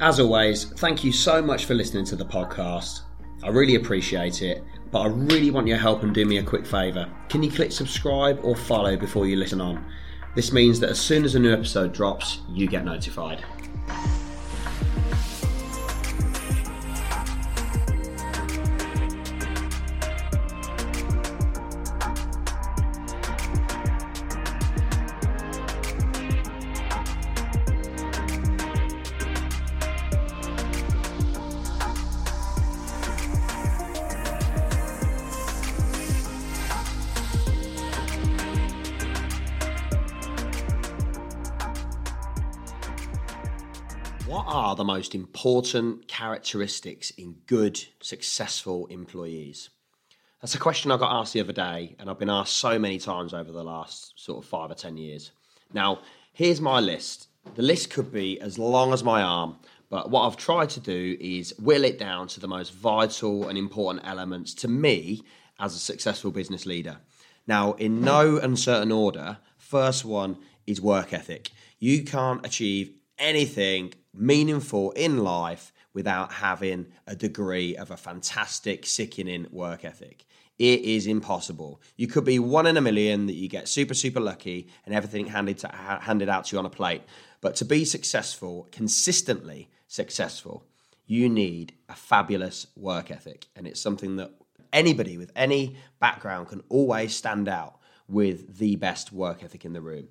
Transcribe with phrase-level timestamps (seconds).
[0.00, 3.02] As always, thank you so much for listening to the podcast.
[3.42, 6.64] I really appreciate it, but I really want your help and do me a quick
[6.64, 7.06] favour.
[7.28, 9.84] Can you click subscribe or follow before you listen on?
[10.34, 13.44] This means that as soon as a new episode drops, you get notified.
[44.30, 49.70] What are the most important characteristics in good, successful employees?
[50.40, 53.00] That's a question I got asked the other day, and I've been asked so many
[53.00, 55.32] times over the last sort of five or ten years.
[55.72, 57.26] Now, here's my list.
[57.56, 59.56] The list could be as long as my arm,
[59.88, 63.58] but what I've tried to do is whittle it down to the most vital and
[63.58, 65.22] important elements to me
[65.58, 66.98] as a successful business leader.
[67.48, 70.36] Now, in no uncertain order, first one
[70.68, 71.50] is work ethic.
[71.80, 79.46] You can't achieve anything meaningful in life without having a degree of a fantastic, sickening
[79.50, 80.24] work ethic.
[80.58, 81.80] It is impossible.
[81.96, 85.26] You could be one in a million that you get super, super lucky and everything
[85.26, 87.02] handed, to, handed out to you on a plate.
[87.40, 90.66] But to be successful, consistently successful,
[91.06, 93.46] you need a fabulous work ethic.
[93.56, 94.32] And it's something that
[94.72, 99.80] anybody with any background can always stand out with the best work ethic in the
[99.80, 100.08] room.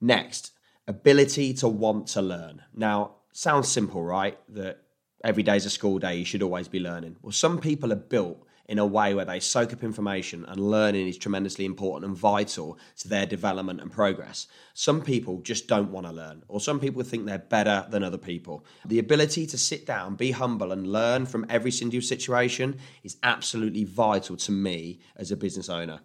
[0.00, 0.52] Next,
[0.88, 2.62] ability to want to learn.
[2.74, 4.38] Now, sounds simple, right?
[4.50, 4.82] That
[5.24, 7.16] every day is a school day, you should always be learning.
[7.22, 11.06] Well, some people are built in a way where they soak up information and learning
[11.06, 14.48] is tremendously important and vital to their development and progress.
[14.74, 18.18] Some people just don't want to learn, or some people think they're better than other
[18.18, 18.64] people.
[18.84, 23.84] The ability to sit down, be humble, and learn from every single situation is absolutely
[23.84, 26.00] vital to me as a business owner.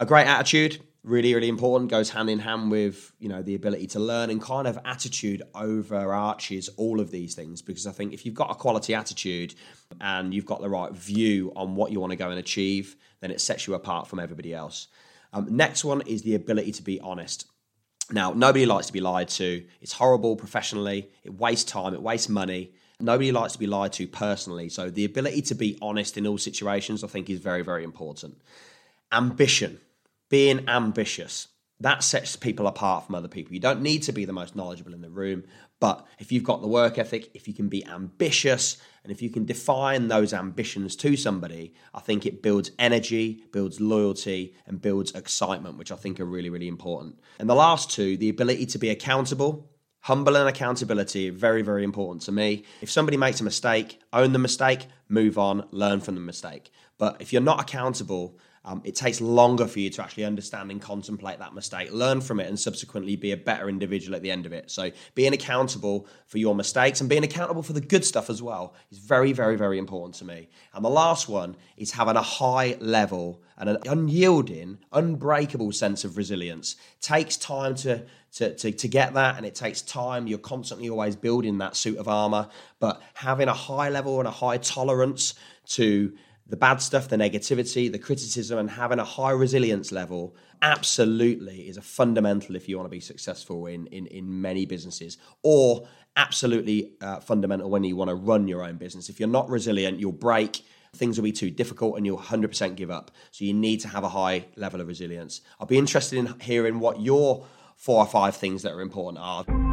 [0.00, 3.86] A great attitude, really really important goes hand in hand with you know the ability
[3.86, 7.62] to learn and kind of attitude overarches all of these things.
[7.62, 9.54] Because i think if you've got a quality attitude
[10.00, 13.30] and you've got the right view on what you want to go and achieve then
[13.30, 14.88] it sets you apart from everybody else.
[15.32, 17.46] Um, next one is the ability to be honest.
[18.10, 19.64] Now nobody likes to be lied to.
[19.80, 21.08] It's horrible professionally.
[21.24, 21.94] It wastes time.
[21.94, 22.72] It wastes money.
[23.02, 24.68] Nobody likes to be lied to personally.
[24.68, 28.36] So the ability to be honest in all situations i think is very very important.
[29.12, 29.80] Ambition
[30.30, 31.48] being ambitious
[31.80, 33.54] that sets people apart from other people.
[33.54, 35.44] You don't need to be the most knowledgeable in the room,
[35.80, 39.30] but if you've got the work ethic, if you can be ambitious, and if you
[39.30, 45.12] can define those ambitions to somebody, I think it builds energy, builds loyalty, and builds
[45.12, 47.18] excitement, which I think are really, really important.
[47.38, 49.66] And the last two, the ability to be accountable.
[50.04, 52.64] Humble and accountability, very, very important to me.
[52.80, 56.70] If somebody makes a mistake, own the mistake, move on, learn from the mistake.
[56.96, 60.82] But if you're not accountable, um, it takes longer for you to actually understand and
[60.82, 64.44] contemplate that mistake, learn from it, and subsequently be a better individual at the end
[64.44, 64.70] of it.
[64.70, 68.74] So, being accountable for your mistakes and being accountable for the good stuff as well
[68.90, 70.50] is very, very, very important to me.
[70.74, 76.18] And the last one is having a high level and an unyielding, unbreakable sense of
[76.18, 76.76] resilience.
[76.98, 80.26] It takes time to, to, to, to get that, and it takes time.
[80.26, 84.32] You're constantly always building that suit of armor, but having a high level and a
[84.32, 85.32] high tolerance
[85.68, 86.12] to
[86.50, 91.76] the bad stuff, the negativity, the criticism, and having a high resilience level absolutely is
[91.76, 96.92] a fundamental if you want to be successful in in, in many businesses, or absolutely
[97.00, 99.08] uh, fundamental when you want to run your own business.
[99.08, 100.64] If you're not resilient, you'll break.
[100.96, 103.12] Things will be too difficult and you'll 100% give up.
[103.30, 105.40] So you need to have a high level of resilience.
[105.60, 107.46] I'll be interested in hearing what your
[107.76, 109.69] four or five things that are important are.